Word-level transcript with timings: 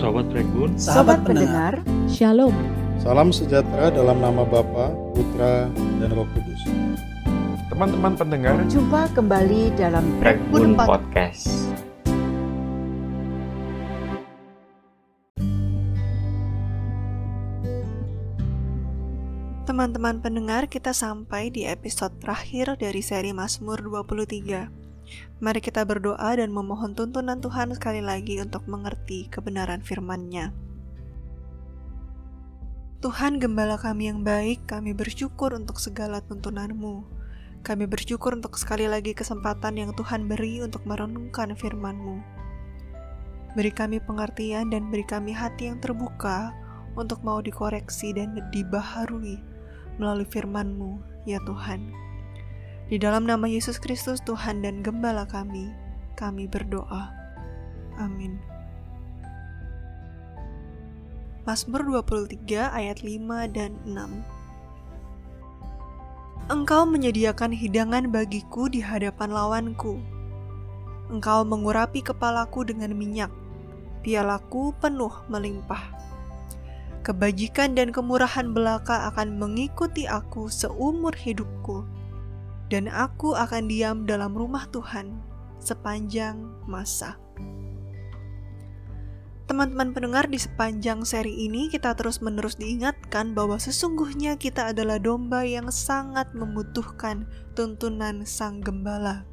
Sobat 0.00 0.32
Regun, 0.32 0.80
Sahabat 0.80 1.20
pendengar, 1.28 1.84
Shalom. 2.08 2.56
Salam 3.04 3.28
sejahtera 3.28 3.92
dalam 3.92 4.16
nama 4.16 4.48
Bapa, 4.48 4.96
Putra, 5.12 5.68
dan 6.00 6.08
Roh 6.16 6.24
Kudus. 6.32 6.64
teman-teman 7.68 8.16
pendengar, 8.16 8.56
jumpa 8.72 9.12
kembali 9.12 9.76
dalam 9.76 10.04
Pod- 10.48 10.88
Podcast. 10.88 11.52
Teman-teman 19.68 20.24
pendengar, 20.24 20.64
kita 20.72 20.96
sampai 20.96 21.52
di 21.52 21.68
episode 21.68 22.16
terakhir 22.24 22.80
dari 22.80 23.04
seri 23.04 23.36
Mazmur 23.36 23.84
23. 23.84 24.79
Mari 25.40 25.64
kita 25.64 25.82
berdoa 25.88 26.36
dan 26.36 26.52
memohon 26.52 26.92
tuntunan 26.92 27.40
Tuhan 27.40 27.72
sekali 27.72 28.04
lagi 28.04 28.38
untuk 28.38 28.66
mengerti 28.68 29.30
kebenaran 29.32 29.80
firman-Nya. 29.80 30.52
Tuhan 33.00 33.40
Gembala 33.40 33.80
kami 33.80 34.12
yang 34.12 34.20
baik, 34.20 34.68
kami 34.68 34.92
bersyukur 34.92 35.56
untuk 35.56 35.80
segala 35.80 36.20
tuntunan-Mu. 36.20 37.00
Kami 37.64 37.88
bersyukur 37.88 38.36
untuk 38.36 38.60
sekali 38.60 38.84
lagi 38.84 39.16
kesempatan 39.16 39.80
yang 39.80 39.96
Tuhan 39.96 40.28
beri 40.28 40.60
untuk 40.60 40.84
merenungkan 40.84 41.56
firman-Mu. 41.56 42.20
Beri 43.56 43.72
kami 43.72 44.04
pengertian 44.04 44.68
dan 44.68 44.92
beri 44.92 45.08
kami 45.08 45.32
hati 45.32 45.72
yang 45.72 45.80
terbuka 45.80 46.52
untuk 46.92 47.24
mau 47.24 47.40
dikoreksi 47.40 48.12
dan 48.12 48.36
dibaharui 48.52 49.40
melalui 49.96 50.28
firman-Mu, 50.28 51.24
ya 51.24 51.40
Tuhan. 51.48 52.09
Di 52.90 52.98
dalam 52.98 53.22
nama 53.22 53.46
Yesus 53.46 53.78
Kristus 53.78 54.18
Tuhan 54.18 54.66
dan 54.66 54.82
Gembala 54.82 55.22
kami, 55.22 55.70
kami 56.18 56.50
berdoa. 56.50 57.14
Amin. 58.02 58.42
Mazmur 61.46 61.86
23 61.86 62.34
ayat 62.66 63.06
5 63.06 63.46
dan 63.54 63.78
6 63.86 64.26
Engkau 66.50 66.82
menyediakan 66.82 67.54
hidangan 67.54 68.10
bagiku 68.10 68.66
di 68.66 68.82
hadapan 68.82 69.30
lawanku. 69.30 70.02
Engkau 71.14 71.46
mengurapi 71.46 72.02
kepalaku 72.02 72.66
dengan 72.66 72.90
minyak, 72.98 73.30
pialaku 74.02 74.74
penuh 74.82 75.14
melimpah. 75.30 75.94
Kebajikan 77.06 77.78
dan 77.78 77.94
kemurahan 77.94 78.50
belaka 78.50 79.14
akan 79.14 79.38
mengikuti 79.38 80.10
aku 80.10 80.50
seumur 80.50 81.14
hidupku, 81.14 81.86
dan 82.70 82.86
aku 82.86 83.34
akan 83.34 83.66
diam 83.66 84.06
dalam 84.06 84.32
rumah 84.32 84.70
Tuhan 84.70 85.18
sepanjang 85.58 86.38
masa. 86.64 87.18
Teman-teman 89.50 89.90
pendengar 89.90 90.30
di 90.30 90.38
sepanjang 90.38 91.02
seri 91.02 91.50
ini 91.50 91.66
kita 91.66 91.98
terus-menerus 91.98 92.54
diingatkan 92.54 93.34
bahwa 93.34 93.58
sesungguhnya 93.58 94.38
kita 94.38 94.70
adalah 94.70 95.02
domba 95.02 95.42
yang 95.42 95.74
sangat 95.74 96.30
membutuhkan 96.38 97.26
tuntunan 97.58 98.22
sang 98.22 98.62
gembala. 98.62 99.26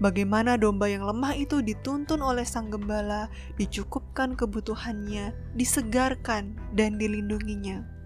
Bagaimana 0.00 0.56
domba 0.56 0.88
yang 0.88 1.04
lemah 1.04 1.36
itu 1.36 1.60
dituntun 1.60 2.24
oleh 2.24 2.48
sang 2.48 2.72
gembala, 2.72 3.28
dicukupkan 3.60 4.32
kebutuhannya, 4.32 5.36
disegarkan, 5.52 6.56
dan 6.72 6.96
dilindunginya. 6.96 7.99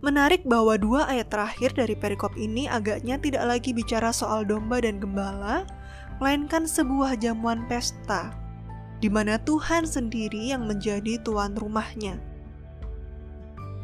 Menarik 0.00 0.48
bahwa 0.48 0.80
dua 0.80 1.04
ayat 1.12 1.28
terakhir 1.28 1.76
dari 1.76 1.92
perikop 1.92 2.32
ini 2.40 2.64
agaknya 2.64 3.20
tidak 3.20 3.44
lagi 3.44 3.76
bicara 3.76 4.08
soal 4.16 4.48
domba 4.48 4.80
dan 4.80 4.96
gembala, 4.96 5.68
melainkan 6.16 6.64
sebuah 6.64 7.20
jamuan 7.20 7.68
pesta, 7.68 8.32
di 9.04 9.12
mana 9.12 9.36
Tuhan 9.44 9.84
sendiri 9.84 10.56
yang 10.56 10.64
menjadi 10.64 11.20
tuan 11.20 11.52
rumahnya. 11.52 12.16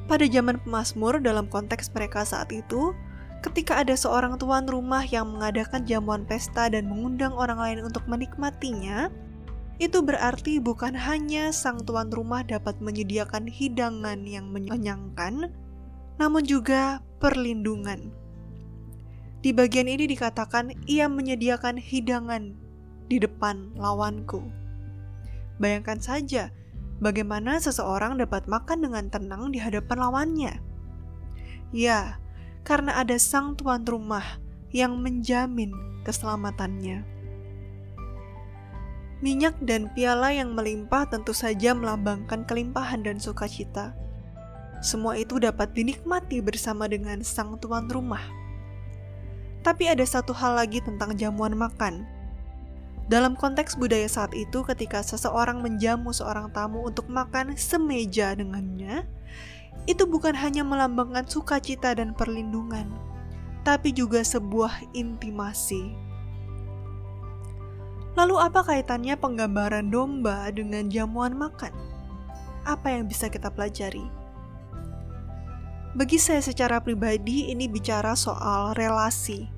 Pada 0.08 0.24
zaman 0.24 0.56
pemazmur 0.64 1.20
dalam 1.20 1.52
konteks 1.52 1.92
mereka 1.92 2.24
saat 2.24 2.48
itu, 2.48 2.96
ketika 3.44 3.84
ada 3.84 3.92
seorang 3.92 4.40
tuan 4.40 4.64
rumah 4.64 5.04
yang 5.04 5.36
mengadakan 5.36 5.84
jamuan 5.84 6.24
pesta 6.24 6.72
dan 6.72 6.88
mengundang 6.88 7.36
orang 7.36 7.60
lain 7.60 7.78
untuk 7.84 8.08
menikmatinya, 8.08 9.12
itu 9.76 10.00
berarti 10.00 10.56
bukan 10.56 10.96
hanya 10.96 11.52
sang 11.52 11.84
tuan 11.84 12.08
rumah 12.08 12.40
dapat 12.40 12.80
menyediakan 12.80 13.44
hidangan 13.44 14.24
yang 14.24 14.48
menyenyangkan, 14.48 15.52
namun 16.16 16.42
juga 16.44 17.00
perlindungan. 17.20 18.12
Di 19.44 19.54
bagian 19.54 19.86
ini 19.86 20.10
dikatakan 20.10 20.74
ia 20.90 21.06
menyediakan 21.06 21.78
hidangan 21.78 22.56
di 23.06 23.22
depan 23.22 23.76
lawanku. 23.78 24.42
Bayangkan 25.62 26.02
saja 26.02 26.50
bagaimana 26.98 27.60
seseorang 27.60 28.18
dapat 28.20 28.48
makan 28.50 28.84
dengan 28.84 29.06
tenang 29.08 29.52
di 29.52 29.62
hadapan 29.62 29.96
lawannya. 30.02 30.54
Ya, 31.70 32.18
karena 32.66 32.98
ada 32.98 33.16
sang 33.20 33.54
tuan 33.54 33.86
rumah 33.86 34.42
yang 34.74 34.98
menjamin 34.98 35.72
keselamatannya. 36.02 37.06
Minyak 39.24 39.56
dan 39.64 39.88
piala 39.96 40.28
yang 40.36 40.52
melimpah 40.52 41.08
tentu 41.08 41.32
saja 41.32 41.72
melambangkan 41.72 42.44
kelimpahan 42.44 43.00
dan 43.00 43.16
sukacita. 43.16 43.96
Semua 44.84 45.16
itu 45.16 45.40
dapat 45.40 45.72
dinikmati 45.72 46.44
bersama 46.44 46.84
dengan 46.86 47.24
sang 47.24 47.56
tuan 47.56 47.88
rumah. 47.88 48.22
Tapi 49.64 49.90
ada 49.90 50.04
satu 50.06 50.30
hal 50.36 50.60
lagi 50.60 50.78
tentang 50.84 51.16
jamuan 51.18 51.56
makan. 51.56 52.06
Dalam 53.06 53.38
konteks 53.38 53.78
budaya 53.78 54.06
saat 54.10 54.34
itu, 54.34 54.66
ketika 54.66 54.98
seseorang 54.98 55.62
menjamu 55.62 56.10
seorang 56.10 56.50
tamu 56.50 56.82
untuk 56.86 57.06
makan 57.06 57.54
semeja 57.54 58.34
dengannya, 58.34 59.06
itu 59.86 60.02
bukan 60.06 60.34
hanya 60.34 60.66
melambangkan 60.66 61.22
sukacita 61.30 61.94
dan 61.94 62.10
perlindungan, 62.18 62.90
tapi 63.62 63.94
juga 63.94 64.26
sebuah 64.26 64.90
intimasi. 64.90 65.94
Lalu, 68.18 68.34
apa 68.42 68.66
kaitannya 68.66 69.14
penggambaran 69.14 69.86
domba 69.86 70.50
dengan 70.50 70.90
jamuan 70.90 71.38
makan? 71.38 71.70
Apa 72.66 72.98
yang 72.98 73.06
bisa 73.06 73.30
kita 73.30 73.52
pelajari? 73.54 74.25
Bagi 75.96 76.20
saya, 76.20 76.44
secara 76.44 76.76
pribadi, 76.84 77.48
ini 77.48 77.72
bicara 77.72 78.12
soal 78.12 78.76
relasi. 78.76 79.48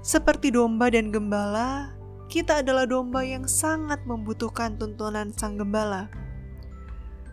Seperti 0.00 0.48
domba 0.48 0.88
dan 0.88 1.12
gembala, 1.12 1.92
kita 2.32 2.64
adalah 2.64 2.88
domba 2.88 3.20
yang 3.20 3.44
sangat 3.44 4.00
membutuhkan 4.08 4.80
tuntunan 4.80 5.36
sang 5.36 5.60
gembala 5.60 6.08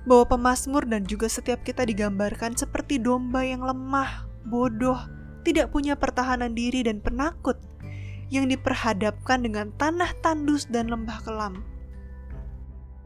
bahwa 0.03 0.36
pemazmur 0.36 0.84
dan 0.84 1.08
juga 1.08 1.31
setiap 1.31 1.64
kita 1.64 1.88
digambarkan 1.88 2.59
seperti 2.59 3.00
domba 3.00 3.40
yang 3.40 3.64
lemah, 3.64 4.28
bodoh, 4.52 5.00
tidak 5.47 5.72
punya 5.72 5.96
pertahanan 5.96 6.52
diri 6.52 6.84
dan 6.84 7.00
penakut 7.00 7.56
yang 8.28 8.52
diperhadapkan 8.52 9.47
dengan 9.47 9.72
tanah 9.80 10.12
tandus 10.20 10.68
dan 10.68 10.91
lembah 10.91 11.24
kelam. 11.24 11.64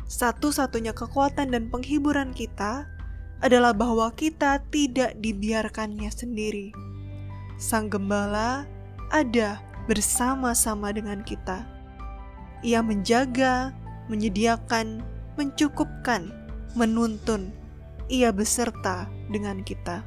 Satu-satunya 0.09 0.97
kekuatan 0.97 1.53
dan 1.53 1.69
penghiburan 1.69 2.33
kita 2.33 2.96
adalah 3.41 3.73
bahwa 3.73 4.09
kita 4.17 4.63
tidak 4.73 5.13
dibiarkannya 5.21 6.09
sendiri. 6.09 6.73
Sang 7.57 7.89
gembala 7.89 8.65
ada 9.13 9.61
bersama-sama 9.85 10.91
dengan 10.93 11.21
kita. 11.21 11.63
Ia 12.65 12.81
menjaga, 12.81 13.71
menyediakan, 14.09 15.05
mencukupkan, 15.37 16.33
menuntun, 16.73 17.53
ia 18.09 18.33
beserta 18.33 19.05
dengan 19.29 19.61
kita. 19.61 20.01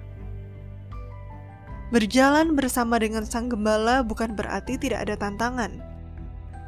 Berjalan 1.90 2.54
bersama 2.54 3.02
dengan 3.02 3.26
sang 3.26 3.50
gembala 3.50 4.06
bukan 4.06 4.38
berarti 4.38 4.78
tidak 4.78 5.10
ada 5.10 5.18
tantangan. 5.18 5.82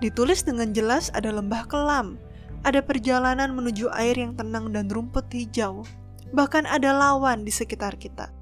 Ditulis 0.03 0.43
dengan 0.43 0.75
jelas 0.75 1.15
ada 1.15 1.31
lembah 1.31 1.63
kelam, 1.71 2.19
ada 2.67 2.83
perjalanan 2.83 3.55
menuju 3.55 3.87
air 3.95 4.19
yang 4.19 4.35
tenang 4.35 4.75
dan 4.75 4.91
rumput 4.91 5.31
hijau, 5.31 5.87
bahkan 6.33 6.65
ada 6.65 6.97
lawan 6.97 7.45
di 7.45 7.53
sekitar 7.53 8.01
kita. 8.01 8.33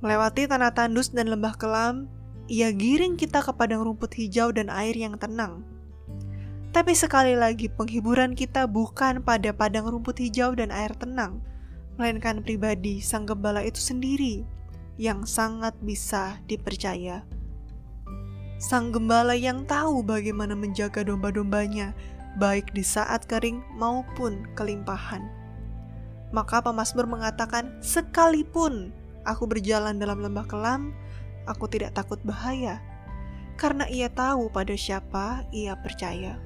Melewati 0.00 0.48
tanah 0.48 0.72
tandus 0.72 1.12
dan 1.12 1.28
lembah 1.28 1.54
kelam, 1.60 2.08
ia 2.48 2.72
giring 2.72 3.20
kita 3.20 3.44
ke 3.44 3.52
padang 3.52 3.84
rumput 3.84 4.16
hijau 4.16 4.48
dan 4.50 4.72
air 4.72 4.96
yang 4.96 5.14
tenang. 5.20 5.62
Tapi 6.72 6.96
sekali 6.96 7.36
lagi 7.36 7.68
penghiburan 7.68 8.32
kita 8.32 8.64
bukan 8.64 9.20
pada 9.20 9.52
padang 9.52 9.86
rumput 9.86 10.16
hijau 10.18 10.56
dan 10.56 10.72
air 10.72 10.90
tenang, 10.96 11.44
melainkan 12.00 12.40
pribadi 12.40 13.04
sang 13.04 13.28
gembala 13.28 13.60
itu 13.60 13.78
sendiri 13.78 14.42
yang 14.96 15.28
sangat 15.28 15.76
bisa 15.84 16.40
dipercaya. 16.48 17.22
Sang 18.60 18.92
gembala 18.92 19.32
yang 19.32 19.64
tahu 19.64 20.04
bagaimana 20.04 20.52
menjaga 20.52 21.00
domba-dombanya, 21.04 21.96
baik 22.36 22.72
di 22.76 22.84
saat 22.84 23.24
kering 23.24 23.64
maupun 23.76 24.44
kelimpahan. 24.52 25.39
Maka 26.30 26.62
pemazmur 26.62 27.10
mengatakan, 27.10 27.74
sekalipun 27.82 28.94
aku 29.26 29.50
berjalan 29.50 29.98
dalam 29.98 30.22
lembah 30.22 30.46
kelam, 30.46 30.94
aku 31.50 31.66
tidak 31.66 31.98
takut 31.98 32.22
bahaya, 32.22 32.78
karena 33.58 33.84
ia 33.90 34.06
tahu 34.06 34.46
pada 34.48 34.72
siapa 34.78 35.42
ia 35.50 35.74
percaya. 35.74 36.38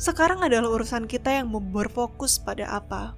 Sekarang 0.00 0.40
adalah 0.42 0.72
urusan 0.72 1.04
kita 1.06 1.30
yang 1.30 1.52
berfokus 1.52 2.40
pada 2.40 2.66
apa? 2.66 3.14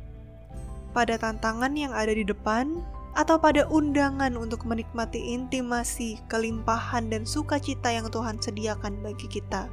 Pada 0.91 1.17
tantangan 1.17 1.73
yang 1.79 1.95
ada 1.95 2.13
di 2.13 2.27
depan, 2.27 2.83
atau 3.15 3.39
pada 3.39 3.63
undangan 3.71 4.35
untuk 4.35 4.67
menikmati 4.67 5.23
intimasi, 5.39 6.19
kelimpahan, 6.27 7.09
dan 7.15 7.23
sukacita 7.23 7.95
yang 7.95 8.11
Tuhan 8.11 8.43
sediakan 8.43 9.01
bagi 9.07 9.31
kita. 9.31 9.71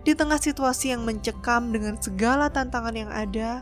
Di 0.00 0.16
tengah 0.16 0.40
situasi 0.40 0.96
yang 0.96 1.04
mencekam 1.04 1.76
dengan 1.76 2.00
segala 2.00 2.48
tantangan 2.48 2.96
yang 2.96 3.12
ada, 3.12 3.60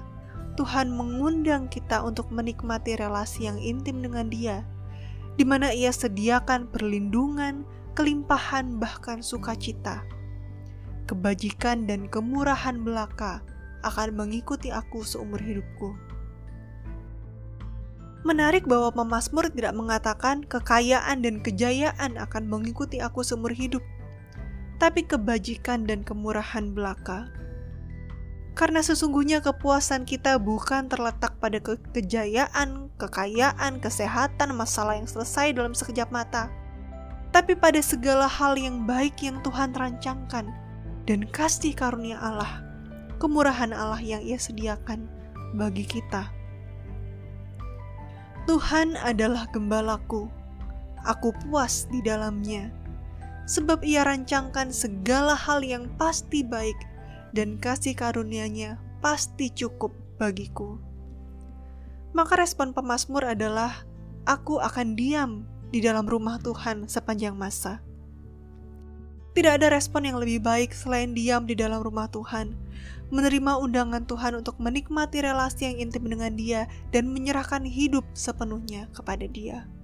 Tuhan 0.55 0.91
mengundang 0.91 1.67
kita 1.67 2.03
untuk 2.03 2.31
menikmati 2.31 2.95
relasi 2.95 3.51
yang 3.51 3.59
intim 3.59 4.03
dengan 4.03 4.31
Dia, 4.31 4.63
di 5.35 5.43
mana 5.43 5.75
Ia 5.75 5.91
sediakan 5.91 6.71
perlindungan, 6.71 7.67
kelimpahan, 7.99 8.79
bahkan 8.79 9.19
sukacita. 9.19 10.07
Kebajikan 11.11 11.91
dan 11.91 12.07
kemurahan 12.07 12.79
belaka 12.87 13.43
akan 13.83 14.15
mengikuti 14.15 14.71
aku 14.71 15.03
seumur 15.03 15.43
hidupku. 15.43 15.95
Menarik 18.27 18.67
bahwa 18.67 18.91
pemazmur 18.91 19.47
tidak 19.55 19.79
mengatakan 19.79 20.43
kekayaan 20.43 21.23
dan 21.23 21.39
kejayaan 21.39 22.19
akan 22.19 22.51
mengikuti 22.51 22.99
aku 22.99 23.23
seumur 23.23 23.55
hidup, 23.55 23.83
tapi 24.79 25.03
kebajikan 25.05 25.85
dan 25.85 26.07
kemurahan 26.07 26.71
belaka. 26.71 27.27
Karena 28.59 28.83
sesungguhnya 28.83 29.39
kepuasan 29.39 30.03
kita 30.03 30.35
bukan 30.43 30.91
terletak 30.91 31.39
pada 31.39 31.63
ke 31.63 31.79
kejayaan, 31.95 32.91
kekayaan, 32.99 33.79
kesehatan, 33.79 34.51
masalah 34.55 34.99
yang 34.99 35.07
selesai 35.07 35.55
dalam 35.55 35.79
sekejap 35.79 36.11
mata, 36.11 36.51
tapi 37.31 37.55
pada 37.55 37.79
segala 37.79 38.27
hal 38.27 38.59
yang 38.59 38.83
baik 38.83 39.23
yang 39.23 39.39
Tuhan 39.47 39.71
rancangkan 39.77 40.51
dan 41.07 41.21
kasih 41.31 41.71
karunia 41.71 42.19
Allah, 42.19 42.67
kemurahan 43.23 43.71
Allah 43.71 44.03
yang 44.03 44.23
Ia 44.27 44.41
sediakan 44.41 45.07
bagi 45.55 45.87
kita. 45.87 46.35
Tuhan 48.49 48.97
adalah 48.97 49.45
gembalaku, 49.53 50.27
aku 51.05 51.37
puas 51.47 51.85
di 51.93 52.01
dalamnya, 52.01 52.73
sebab 53.49 53.81
Ia 53.81 54.05
rancangkan 54.05 54.69
segala 54.71 55.33
hal 55.33 55.65
yang 55.65 55.89
pasti 55.97 56.45
baik 56.45 56.77
dan 57.33 57.57
kasih 57.57 57.97
karunia-Nya 57.97 58.77
pasti 59.01 59.49
cukup 59.49 59.97
bagiku. 60.21 60.77
Maka 62.13 62.37
respon 62.37 62.77
pemazmur 62.77 63.25
adalah, 63.25 63.89
"Aku 64.29 64.61
akan 64.61 64.93
diam 64.93 65.49
di 65.73 65.81
dalam 65.81 66.05
rumah 66.05 66.37
Tuhan 66.45 66.85
sepanjang 66.89 67.33
masa." 67.33 67.81
Tidak 69.33 69.55
ada 69.55 69.71
respon 69.71 70.03
yang 70.03 70.19
lebih 70.19 70.43
baik 70.43 70.75
selain 70.75 71.15
diam 71.15 71.47
di 71.47 71.55
dalam 71.55 71.79
rumah 71.79 72.11
Tuhan, 72.11 72.59
menerima 73.15 73.63
undangan 73.63 74.03
Tuhan 74.03 74.35
untuk 74.35 74.59
menikmati 74.59 75.23
relasi 75.23 75.71
yang 75.71 75.89
intim 75.89 76.11
dengan 76.11 76.35
Dia 76.35 76.67
dan 76.91 77.07
menyerahkan 77.07 77.63
hidup 77.63 78.03
sepenuhnya 78.19 78.91
kepada 78.91 79.31
Dia. 79.31 79.78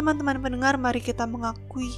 Teman-teman 0.00 0.40
pendengar, 0.40 0.80
mari 0.80 0.96
kita 0.96 1.28
mengakui 1.28 1.92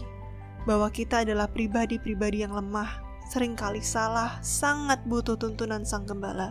bahwa 0.67 0.91
kita 0.91 1.23
adalah 1.23 1.47
pribadi-pribadi 1.47 2.43
yang 2.43 2.51
lemah, 2.51 2.99
sering 3.31 3.55
kali 3.55 3.79
salah, 3.79 4.43
sangat 4.43 4.99
butuh 5.07 5.39
tuntunan 5.39 5.87
sang 5.87 6.03
gembala. 6.03 6.51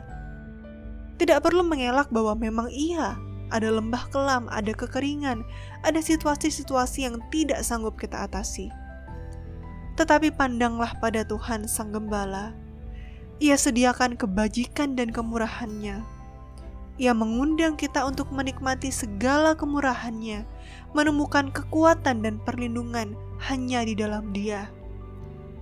Tidak 1.20 1.44
perlu 1.44 1.68
mengelak 1.68 2.08
bahwa 2.08 2.40
memang 2.40 2.72
iya, 2.72 3.20
ada 3.52 3.68
lembah 3.68 4.08
kelam, 4.16 4.48
ada 4.48 4.72
kekeringan, 4.72 5.44
ada 5.84 6.00
situasi-situasi 6.00 7.12
yang 7.12 7.20
tidak 7.36 7.68
sanggup 7.68 8.00
kita 8.00 8.32
atasi. 8.32 8.72
Tetapi 10.00 10.32
pandanglah 10.32 10.96
pada 11.04 11.28
Tuhan 11.28 11.68
Sang 11.68 11.92
Gembala. 11.92 12.56
Ia 13.44 13.60
sediakan 13.60 14.16
kebajikan 14.16 14.96
dan 14.96 15.12
kemurahannya. 15.12 16.21
Ia 17.02 17.18
mengundang 17.18 17.82
kita 17.82 18.06
untuk 18.06 18.30
menikmati 18.30 18.94
segala 18.94 19.58
kemurahannya, 19.58 20.46
menemukan 20.94 21.50
kekuatan 21.50 22.22
dan 22.22 22.38
perlindungan 22.46 23.18
hanya 23.42 23.82
di 23.82 23.98
dalam 23.98 24.30
Dia 24.30 24.70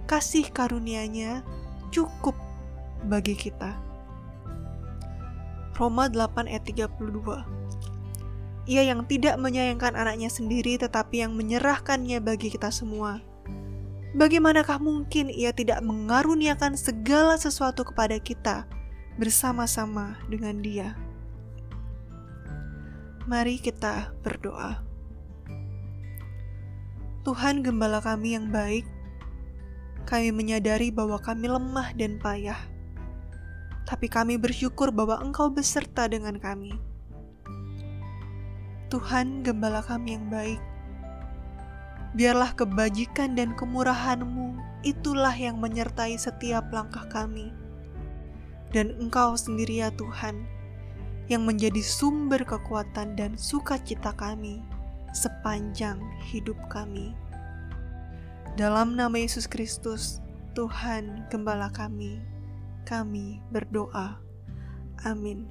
kasih 0.09 0.50
karunia-Nya 0.50 1.45
cukup 1.94 2.33
bagi 3.06 3.38
kita. 3.38 3.77
Roma 5.77 6.09
8 6.09 6.50
ayat 6.50 6.65
32 6.65 6.97
Ia 8.65 8.89
yang 8.89 9.06
tidak 9.06 9.38
menyayangkan 9.38 9.94
anaknya 9.94 10.33
sendiri 10.33 10.81
tetapi 10.81 11.21
yang 11.21 11.38
menyerahkannya 11.38 12.18
bagi 12.25 12.50
kita 12.50 12.74
semua. 12.74 13.21
Bagaimanakah 14.18 14.81
mungkin 14.81 15.30
ia 15.30 15.53
tidak 15.53 15.86
mengaruniakan 15.86 16.74
segala 16.74 17.38
sesuatu 17.38 17.86
kepada 17.86 18.18
kita 18.18 18.65
bersama-sama 19.21 20.18
dengan 20.25 20.57
dia? 20.65 20.97
Mari 23.29 23.61
kita 23.61 24.09
berdoa. 24.25 24.81
Tuhan 27.21 27.61
gembala 27.61 28.01
kami 28.01 28.33
yang 28.33 28.49
baik, 28.49 28.89
kami 30.09 30.33
menyadari 30.33 30.89
bahwa 30.89 31.21
kami 31.21 31.45
lemah 31.45 31.93
dan 31.93 32.17
payah. 32.17 32.57
Tapi 33.85 34.09
kami 34.09 34.41
bersyukur 34.41 34.89
bahwa 34.89 35.21
Engkau 35.21 35.45
beserta 35.53 36.09
dengan 36.09 36.41
kami. 36.41 36.73
Tuhan, 38.89 39.45
gembala 39.45 39.85
kami 39.85 40.17
yang 40.17 40.25
baik. 40.33 40.61
Biarlah 42.17 42.57
kebajikan 42.57 43.37
dan 43.37 43.53
kemurahan-Mu 43.53 44.57
itulah 44.81 45.37
yang 45.37 45.61
menyertai 45.61 46.17
setiap 46.17 46.73
langkah 46.73 47.05
kami. 47.13 47.53
Dan 48.73 48.97
Engkau 48.97 49.37
sendiri 49.37 49.85
ya 49.85 49.93
Tuhan, 49.93 50.49
yang 51.29 51.45
menjadi 51.45 51.79
sumber 51.79 52.41
kekuatan 52.41 53.13
dan 53.13 53.37
sukacita 53.37 54.11
kami 54.17 54.65
sepanjang 55.13 56.01
hidup 56.29 56.57
kami. 56.69 57.13
Dalam 58.57 58.97
nama 58.97 59.13
Yesus 59.15 59.45
Kristus, 59.45 60.19
Tuhan 60.57 61.29
Gembala 61.29 61.69
kami, 61.69 62.19
kami 62.83 63.39
berdoa. 63.53 64.19
Amin. 65.05 65.47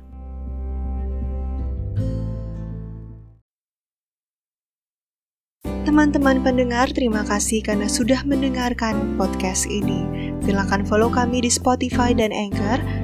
Teman-teman 5.88 6.44
pendengar, 6.44 6.92
terima 6.92 7.24
kasih 7.24 7.64
karena 7.64 7.88
sudah 7.88 8.20
mendengarkan 8.28 9.16
podcast 9.16 9.64
ini. 9.64 10.04
Silakan 10.44 10.84
follow 10.84 11.08
kami 11.08 11.40
di 11.40 11.48
Spotify 11.48 12.12
dan 12.12 12.28
Anchor 12.28 12.76